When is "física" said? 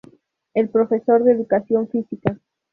1.87-2.39